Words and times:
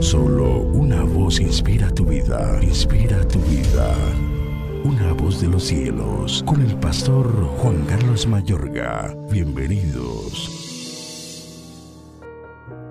Solo 0.00 0.60
una 0.60 1.02
voz 1.04 1.40
inspira 1.40 1.90
tu 1.90 2.04
vida, 2.04 2.58
inspira 2.62 3.26
tu 3.26 3.38
vida. 3.40 3.94
Una 4.84 5.14
voz 5.14 5.40
de 5.40 5.48
los 5.48 5.64
cielos, 5.64 6.44
con 6.46 6.60
el 6.60 6.76
pastor 6.76 7.26
Juan 7.58 7.82
Carlos 7.86 8.26
Mayorga. 8.26 9.16
Bienvenidos. 9.30 10.52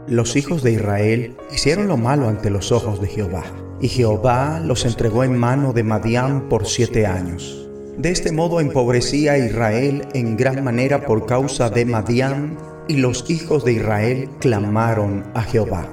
Los 0.07 0.35
hijos 0.35 0.63
de 0.63 0.73
Israel 0.73 1.37
hicieron 1.53 1.87
lo 1.87 1.97
malo 1.97 2.27
ante 2.27 2.49
los 2.49 2.71
ojos 2.71 2.99
de 2.99 3.07
Jehová, 3.07 3.43
y 3.79 3.87
Jehová 3.87 4.59
los 4.59 4.83
entregó 4.83 5.23
en 5.23 5.37
mano 5.37 5.73
de 5.73 5.83
Madián 5.83 6.49
por 6.49 6.65
siete 6.65 7.05
años. 7.05 7.69
De 7.97 8.09
este 8.09 8.31
modo 8.31 8.59
empobrecía 8.59 9.33
a 9.33 9.37
Israel 9.37 10.07
en 10.13 10.37
gran 10.37 10.63
manera 10.63 11.05
por 11.05 11.27
causa 11.27 11.69
de 11.69 11.85
Madián, 11.85 12.57
y 12.87 12.97
los 12.97 13.29
hijos 13.29 13.63
de 13.63 13.73
Israel 13.73 14.29
clamaron 14.39 15.23
a 15.33 15.43
Jehová. 15.43 15.87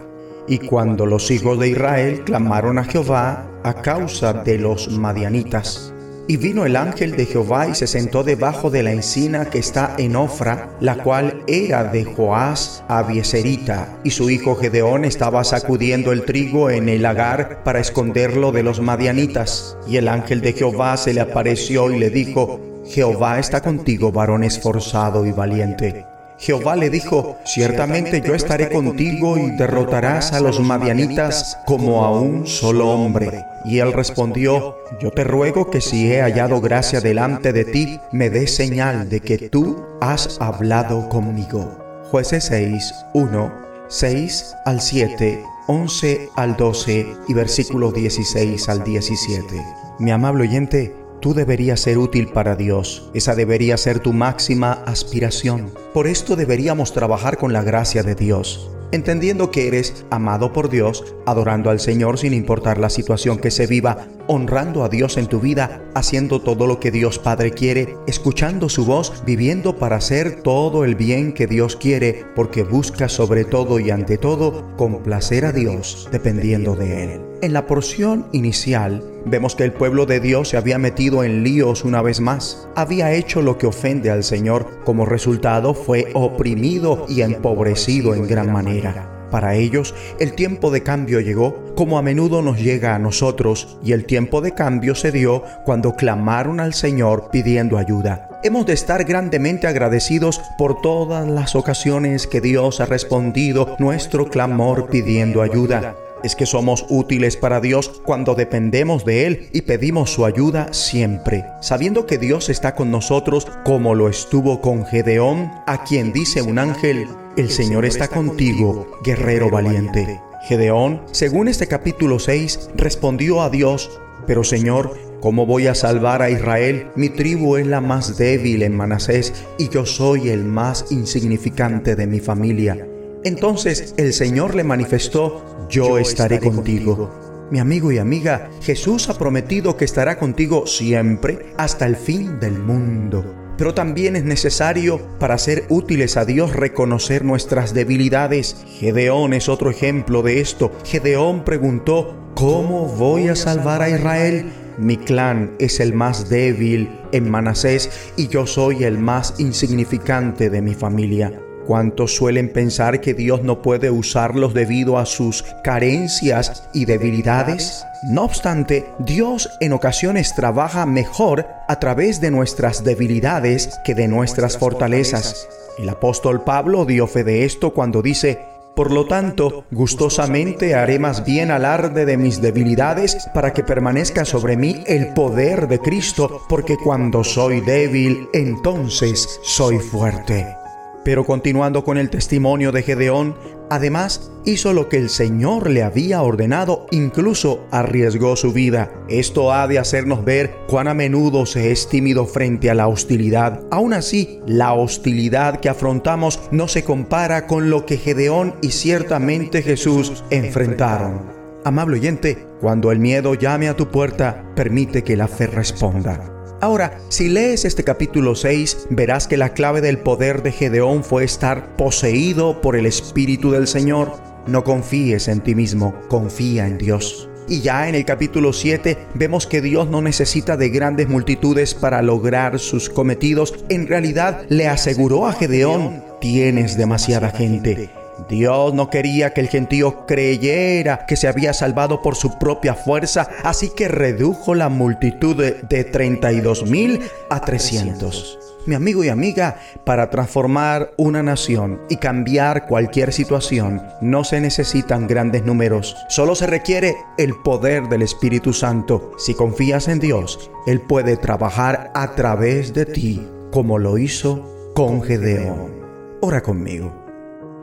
Y 0.49 0.59
cuando 0.59 1.07
los 1.07 1.31
hijos 1.31 1.59
de 1.59 1.69
Israel 1.69 2.23
clamaron 2.25 2.79
a 2.79 2.85
Jehová 2.85 3.47
a 3.63 3.75
causa 3.75 4.33
de 4.33 4.59
los 4.59 4.89
madianitas, 4.89 5.93
y 6.29 6.37
vino 6.37 6.65
el 6.65 6.77
ángel 6.77 7.17
de 7.17 7.27
Jehová 7.27 7.69
y 7.69 7.75
se 7.75 7.87
sentó 7.87 8.23
debajo 8.23 8.71
de 8.71 8.83
la 8.83 8.93
encina 8.93 9.47
que 9.47 9.59
está 9.59 9.95
en 9.99 10.15
Ofra, 10.15 10.71
la 10.81 10.97
cual 10.97 11.43
era 11.47 11.85
de 11.85 12.05
Joás 12.05 12.85
Abieserita, 12.89 13.99
y 14.05 14.11
su 14.11 14.31
hijo 14.31 14.55
Gedeón 14.55 15.05
estaba 15.05 15.43
sacudiendo 15.43 16.13
el 16.13 16.25
trigo 16.25 16.71
en 16.71 16.89
el 16.89 17.03
lagar 17.03 17.63
para 17.65 17.81
esconderlo 17.81 18.53
de 18.53 18.63
los 18.63 18.81
madianitas. 18.81 19.77
Y 19.89 19.97
el 19.97 20.09
ángel 20.09 20.41
de 20.41 20.53
Jehová 20.53 20.97
se 20.97 21.13
le 21.13 21.21
apareció 21.21 21.91
y 21.91 21.99
le 21.99 22.11
dijo, 22.11 22.61
Jehová 22.87 23.39
está 23.39 23.61
contigo, 23.61 24.13
varón 24.13 24.45
esforzado 24.45 25.27
y 25.27 25.33
valiente. 25.33 26.07
Jehová 26.43 26.75
le 26.75 26.91
dijo, 26.91 27.39
ciertamente 27.45 28.21
yo 28.21 28.35
estaré 28.35 28.69
contigo 28.69 29.39
y 29.39 29.53
derrotarás 29.53 30.33
a 30.33 30.41
los 30.41 30.59
madianitas 30.59 31.57
como 31.67 32.05
a 32.05 32.11
un 32.11 32.49
solo 32.49 32.91
hombre. 32.91 33.45
Y 33.65 33.79
él 33.79 33.93
respondió, 33.93 34.77
yo 35.01 35.13
te 35.13 35.23
ruego 35.23 35.71
que 35.71 35.81
si 35.81 36.13
he 36.13 36.21
hallado 36.21 36.61
gracia 36.61 37.01
delante 37.01 37.53
de 37.53 37.65
ti, 37.65 38.01
me 38.11 38.29
des 38.29 38.57
señal 38.57 39.09
de 39.09 39.21
que 39.21 39.39
tú 39.51 39.85
has 40.01 40.41
hablado 40.41 41.09
conmigo. 41.09 41.79
Jueces 42.11 42.47
6, 42.47 42.93
1, 43.15 43.53
6 43.87 44.57
al 44.65 44.81
7, 44.81 45.45
11 45.69 46.29
al 46.35 46.57
12 46.57 47.07
y 47.29 47.35
versículos 47.35 47.95
16 47.95 48.69
al 48.69 48.83
17. 48.83 49.65
Mi 50.01 50.11
amable 50.11 50.43
oyente, 50.43 50.93
Tú 51.23 51.35
deberías 51.35 51.79
ser 51.79 51.99
útil 51.99 52.27
para 52.27 52.57
Dios. 52.57 53.09
Esa 53.15 53.37
debería 53.37 53.77
ser 53.77 54.01
tu 54.01 54.13
máxima 54.13 54.73
aspiración. 54.87 55.73
Por 55.95 56.09
esto 56.09 56.35
deberíamos 56.35 56.93
trabajar 56.93 57.39
con 57.39 57.53
la 57.53 57.63
gracia 57.63 58.03
de 58.03 58.17
Dios 58.17 58.73
entendiendo 58.93 59.51
que 59.51 59.67
eres 59.67 60.05
amado 60.11 60.53
por 60.53 60.69
Dios, 60.69 61.17
adorando 61.27 61.71
al 61.71 61.81
Señor 61.81 62.19
sin 62.19 62.35
importar 62.35 62.79
la 62.79 62.91
situación 62.91 63.39
que 63.39 63.51
se 63.51 63.67
viva, 63.67 64.07
honrando 64.27 64.85
a 64.85 64.89
Dios 64.89 65.17
en 65.17 65.27
tu 65.27 65.41
vida, 65.41 65.83
haciendo 65.95 66.41
todo 66.41 66.67
lo 66.67 66.81
que 66.81 66.91
Dios 66.91 67.19
Padre 67.19 67.53
quiere, 67.53 67.97
escuchando 68.07 68.69
su 68.69 68.85
voz, 68.85 69.23
viviendo 69.25 69.77
para 69.77 69.97
hacer 69.97 70.43
todo 70.43 70.85
el 70.85 70.95
bien 70.95 71.33
que 71.33 71.47
Dios 71.47 71.77
quiere, 71.77 72.25
porque 72.35 72.63
busca 72.63 73.09
sobre 73.09 73.45
todo 73.45 73.79
y 73.79 73.91
ante 73.91 74.19
todo 74.19 74.77
complacer 74.77 75.45
a 75.45 75.53
Dios, 75.53 76.09
dependiendo 76.11 76.75
de 76.75 77.05
Él. 77.05 77.21
En 77.43 77.53
la 77.53 77.67
porción 77.67 78.27
inicial 78.31 79.03
vemos 79.27 79.57
que 79.57 79.65
el 79.65 79.73
pueblo 79.73 80.07
de 80.07 80.21
Dios 80.21 80.51
se 80.51 80.57
había 80.57 80.79
metido 80.79 81.25
en 81.25 81.43
líos 81.43 81.85
una 81.85 82.01
vez 82.01 82.21
más. 82.21 82.69
Había 82.77 83.13
hecho 83.13 83.43
lo 83.43 83.59
que 83.59 83.67
ofende 83.67 84.11
al 84.11 84.23
Señor. 84.23 84.67
Como 84.85 85.07
resultado 85.07 85.75
fue 85.75 86.11
oprimido 86.15 87.05
y 87.09 87.23
empobrecido 87.23 88.15
en 88.15 88.29
gran 88.29 88.53
manera. 88.53 89.12
Para 89.33 89.55
ellos, 89.55 89.95
el 90.21 90.35
tiempo 90.35 90.71
de 90.71 90.83
cambio 90.83 91.19
llegó 91.19 91.75
como 91.75 91.97
a 91.97 92.03
menudo 92.03 92.43
nos 92.43 92.61
llega 92.61 92.95
a 92.95 92.99
nosotros, 92.99 93.79
y 93.83 93.93
el 93.93 94.05
tiempo 94.05 94.43
de 94.43 94.53
cambio 94.53 94.95
se 94.95 95.11
dio 95.11 95.43
cuando 95.65 95.97
clamaron 95.97 96.61
al 96.61 96.75
Señor 96.75 97.31
pidiendo 97.33 97.79
ayuda. 97.79 98.29
Hemos 98.45 98.67
de 98.67 98.75
estar 98.75 99.05
grandemente 99.05 99.67
agradecidos 99.67 100.43
por 100.59 100.83
todas 100.83 101.27
las 101.27 101.57
ocasiones 101.57 102.27
que 102.27 102.43
Dios 102.43 102.81
ha 102.81 102.87
respondido 102.87 103.75
nuestro 103.79 104.29
clamor 104.29 104.91
pidiendo 104.91 105.41
ayuda 105.41 105.97
es 106.23 106.37
que 106.37 106.47
somos 106.47 106.87
útiles 106.89 107.37
para 107.37 107.61
Dios 107.61 107.89
cuando 108.05 108.35
dependemos 108.35 109.05
de 109.05 109.27
Él 109.27 109.49
y 109.53 109.63
pedimos 109.63 110.13
su 110.13 110.25
ayuda 110.25 110.73
siempre, 110.73 111.45
sabiendo 111.61 112.07
que 112.07 112.19
Dios 112.19 112.49
está 112.49 112.75
con 112.75 112.91
nosotros 112.91 113.47
como 113.65 113.95
lo 113.95 114.09
estuvo 114.09 114.61
con 114.61 114.87
Gedeón, 114.87 115.51
a 115.67 115.85
quien 115.85 116.13
dice 116.13 116.43
un 116.43 116.59
ángel, 116.59 117.09
el 117.37 117.51
Señor 117.51 117.85
está 117.85 118.09
contigo, 118.09 118.87
guerrero 119.03 119.51
valiente. 119.51 120.21
Gedeón, 120.49 121.03
según 121.13 121.49
este 121.49 121.67
capítulo 121.67 122.19
6, 122.19 122.71
respondió 122.75 123.43
a 123.43 123.49
Dios, 123.49 123.91
pero 124.27 124.45
Señor, 124.45 124.99
¿cómo 125.21 125.47
voy 125.47 125.67
a 125.67 125.75
salvar 125.75 126.21
a 126.21 126.31
Israel? 126.31 126.89
Mi 126.95 127.09
tribu 127.09 127.57
es 127.57 127.67
la 127.67 127.81
más 127.81 128.19
débil 128.19 128.63
en 128.63 128.77
Manasés 128.77 129.33
y 129.59 129.69
yo 129.69 129.87
soy 129.87 130.29
el 130.29 130.45
más 130.45 130.87
insignificante 130.91 131.97
de 131.97 132.07
mi 132.07 132.21
familia. 132.21 132.87
Entonces 133.25 133.95
el 133.97 134.13
Señor 134.13 134.55
le 134.55 134.65
manifestó, 134.65 135.67
yo 135.71 135.99
estaré 135.99 136.39
contigo. 136.39 137.49
Mi 137.51 137.61
amigo 137.61 137.93
y 137.93 137.99
amiga, 137.99 138.51
Jesús 138.63 139.09
ha 139.09 139.19
prometido 139.19 139.77
que 139.77 139.85
estará 139.85 140.19
contigo 140.19 140.67
siempre 140.67 141.47
hasta 141.57 141.87
el 141.87 141.97
fin 141.97 142.41
del 142.41 142.59
mundo. 142.59 143.42
Pero 143.57 143.75
también 143.75 144.17
es 144.17 144.25
necesario 144.25 145.01
para 145.19 145.39
ser 145.39 145.65
útiles 145.69 146.17
a 146.17 146.25
Dios 146.25 146.55
reconocer 146.55 147.25
nuestras 147.25 147.75
debilidades. 147.75 148.57
Gedeón 148.79 149.35
es 149.35 149.49
otro 149.49 149.71
ejemplo 149.71 150.23
de 150.23 150.41
esto. 150.41 150.73
Gedeón 150.85 151.45
preguntó, 151.45 152.33
¿cómo 152.35 152.87
voy 152.87 153.29
a 153.29 153.37
salvar 153.37 153.83
a 153.83 153.91
Israel? 153.91 154.53
Mi 154.79 154.97
clan 154.97 155.53
es 155.59 155.81
el 155.81 155.93
más 155.93 156.31
débil 156.31 156.89
en 157.13 157.31
Manasés 157.31 157.91
y 158.17 158.29
yo 158.29 158.47
soy 158.47 158.85
el 158.85 158.99
más 158.99 159.35
insignificante 159.39 160.49
de 160.49 160.63
mi 160.63 160.75
familia. 160.75 161.39
¿Cuántos 161.67 162.17
suelen 162.17 162.53
pensar 162.53 163.01
que 163.01 163.15
Dios 163.15 163.43
no 163.43 163.63
puede 163.63 163.91
usarlos 163.91 164.55
debido 164.55 164.99
a 164.99 165.07
sus 165.07 165.45
carencias 165.63 166.69
y 166.73 166.87
debilidades? 166.87 167.85
No 168.03 168.25
obstante, 168.25 168.93
Dios 168.99 169.49
en 169.61 169.73
ocasiones 169.73 170.35
trabaja 170.35 170.87
mejor 170.87 171.47
a 171.69 171.79
través 171.79 172.21
de 172.21 172.33
nuestras 172.33 172.83
debilidades 172.83 173.79
que 173.85 173.95
de 173.95 174.09
nuestras 174.09 174.59
fortalezas. 174.59 175.49
El 175.79 175.89
apóstol 175.89 176.43
Pablo 176.43 176.85
dio 176.85 177.07
fe 177.07 177.23
de 177.23 177.45
esto 177.45 177.73
cuando 177.73 178.03
dice, 178.03 178.41
por 178.75 178.91
lo 178.91 179.07
tanto, 179.07 179.67
gustosamente 179.71 180.75
haré 180.75 180.99
más 180.99 181.25
bien 181.25 181.51
alarde 181.53 182.05
de 182.05 182.17
mis 182.17 182.43
debilidades 182.43 183.29
para 183.35 183.53
que 183.53 183.63
permanezca 183.63 184.25
sobre 184.25 184.57
mí 184.57 184.83
el 184.87 185.15
poder 185.15 185.69
de 185.69 185.79
Cristo, 185.79 186.43
porque 186.49 186.77
cuando 186.79 187.23
soy 187.23 187.61
débil, 187.61 188.29
entonces 188.33 189.39
soy 189.45 189.79
fuerte. 189.79 190.62
Pero 191.05 191.25
continuando 191.25 191.85
con 191.85 191.99
el 191.99 192.11
testimonio 192.11 192.71
de 192.71 192.83
Gedeón, 192.83 193.35
además 193.71 194.31
hizo 194.45 194.73
lo 194.73 194.89
que 194.89 194.99
el 194.99 195.09
Señor 195.09 195.69
le 195.69 195.83
había 195.83 196.23
ordenado, 196.23 196.87
incluso 196.91 197.67
arriesgó 197.71 198.37
su 198.37 198.53
vida. 198.53 198.93
Esto 199.09 199.53
ha 199.53 199.67
de 199.67 199.79
hacernos 199.79 200.25
ver 200.25 200.55
cuán 200.69 200.89
a 200.89 200.95
menudo 200.95 201.47
se 201.47 201.73
es 201.73 201.89
tímido 201.89 202.27
frente 202.27 202.71
a 202.71 202.75
la 202.75 202.87
hostilidad. 202.87 203.63
Aún 203.71 203.95
así, 203.95 204.41
la 204.47 204.73
hostilidad 204.75 205.61
que 205.61 205.69
afrontamos 205.69 206.41
no 206.51 206.69
se 206.69 206.85
compara 206.85 207.47
con 207.47 207.71
lo 207.71 207.85
que 207.85 207.97
Gedeón 207.97 208.55
y 208.63 208.71
ciertamente 208.71 209.63
Jesús 209.63 210.23
enfrentaron. 210.31 211.43
Amable 211.65 211.99
oyente, 211.99 212.47
cuando 212.61 212.91
el 212.91 212.99
miedo 212.99 213.35
llame 213.35 213.69
a 213.69 213.77
tu 213.77 213.89
puerta, 213.89 214.53
permite 214.57 215.03
que 215.03 215.17
la 215.17 215.29
fe 215.29 215.47
responda. 215.47 216.32
Ahora, 216.63 216.97
si 217.09 217.29
lees 217.29 217.65
este 217.65 217.83
capítulo 217.83 218.37
6, 218.37 218.87
verás 218.91 219.27
que 219.27 219.37
la 219.37 219.53
clave 219.53 219.81
del 219.81 219.99
poder 219.99 220.45
de 220.45 220.53
Gedeón 220.53 221.03
fue 221.03 221.25
estar 221.25 221.75
poseído 221.75 222.61
por 222.61 222.77
el 222.77 222.87
Espíritu 222.87 223.51
del 223.51 223.67
Señor. 223.67 224.13
No 224.47 224.63
confíes 224.63 225.27
en 225.27 225.41
ti 225.41 225.57
mismo, 225.57 225.93
confía 226.07 226.69
en 226.69 226.79
Dios. 226.79 227.29
Y 227.49 227.63
ya 227.63 227.89
en 227.89 227.97
el 227.97 228.05
capítulo 228.05 228.53
7 228.53 228.97
vemos 229.15 229.49
que 229.49 229.61
Dios 229.61 229.89
no 229.89 230.03
necesita 230.03 230.57
de 230.57 230.69
grandes 230.69 231.09
multitudes 231.09 231.75
para 231.75 232.01
lograr 232.01 232.61
sus 232.61 232.89
cometidos. 232.89 233.55
En 233.69 233.89
realidad 233.89 234.43
le 234.49 234.69
aseguró 234.69 235.27
a 235.27 235.33
Gedeón, 235.33 236.05
tienes 236.21 236.77
demasiada 236.77 237.31
gente 237.31 237.91
Dios 238.29 238.75
no 238.75 238.91
quería 238.91 239.33
que 239.33 239.41
el 239.41 239.49
gentío 239.49 240.07
creyera 240.07 241.07
que 241.07 241.17
se 241.17 241.29
había 241.29 241.53
salvado 241.53 242.03
por 242.03 242.15
su 242.15 242.39
propia 242.39 242.75
fuerza, 242.75 243.29
así 243.43 243.71
que 243.71 243.89
redujo 243.89 244.55
la 244.55 244.69
multitud 244.69 245.37
de, 245.37 245.85
32 245.85 246.71
mil 246.71 247.01
a 247.31 247.41
300. 247.41 248.39
Mi 248.65 248.77
amigo 248.77 249.03
y 249.03 249.09
amiga, 249.09 249.57
para 249.85 250.09
transformar 250.09 250.93
una 250.97 251.23
nación 251.23 251.81
y 251.89 251.97
cambiar 251.97 252.67
cualquier 252.69 253.13
situación 253.13 253.83
no 254.01 254.23
se 254.23 254.41
necesitan 254.41 255.09
grandes 255.09 255.45
números, 255.45 255.97
solo 256.09 256.37
se 256.37 256.47
requiere 256.47 256.95
el 257.19 257.35
poder 257.43 257.89
del 257.89 258.03
Espíritu 258.03 258.53
Santo. 258.53 259.13
Si 259.19 259.35
confías 259.35 259.89
en 259.89 259.99
Dios, 259.99 260.49
Él 260.69 260.81
puede 260.81 261.17
trabajar 261.17 261.91
a 261.95 262.15
través 262.15 262.73
de 262.73 262.87
ti 262.87 263.27
como 263.51 263.79
lo 263.79 263.99
hizo 263.99 264.73
con 264.75 265.03
Gedeón. 265.03 265.73
Ora 266.21 266.41
conmigo. 266.41 267.02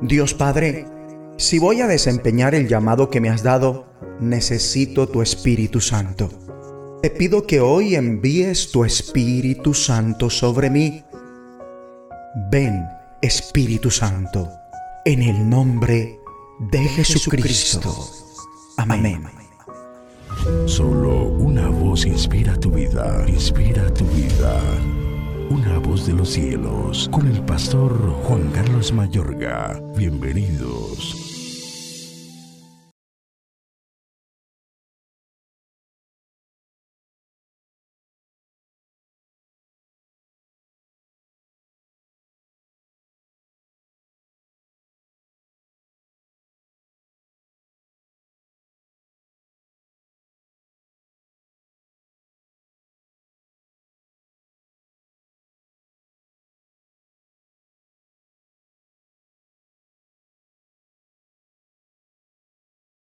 Dios 0.01 0.33
Padre, 0.33 0.85
Si 1.37 1.57
voy 1.57 1.79
a 1.79 1.87
desempeñar 1.87 2.53
el 2.53 2.67
llamado 2.67 3.09
que 3.09 3.21
me 3.21 3.29
has 3.29 3.43
dado, 3.43 3.85
necesito 4.19 5.07
tu 5.07 5.21
Espíritu 5.21 5.79
Santo. 5.79 6.29
Te 7.01 7.09
pido 7.09 7.47
que 7.47 7.61
hoy 7.61 7.95
envíes 7.95 8.71
tu 8.71 8.83
Espíritu 8.83 9.73
Santo 9.73 10.29
sobre 10.29 10.69
mí. 10.69 11.01
Ven, 12.51 12.85
Espíritu 13.21 13.89
Santo, 13.89 14.49
en 15.05 15.21
el 15.21 15.49
nombre 15.49 16.19
de 16.71 16.79
Jesucristo. 16.79 18.09
Amén. 18.77 19.23
Solo 20.65 21.23
una 21.23 21.69
voz 21.69 22.05
inspira 22.05 22.57
tu 22.57 22.71
vida, 22.71 23.25
inspira 23.27 23.93
tu 23.93 24.05
vida. 24.05 24.61
Una 25.49 25.79
voz 25.79 26.05
de 26.05 26.13
los 26.13 26.29
cielos, 26.29 27.09
con 27.11 27.25
el 27.25 27.41
pastor 27.43 27.91
Juan 28.23 28.51
Carlos 28.51 28.93
Mayorga. 28.93 29.81
Bienvenidos. 29.95 31.28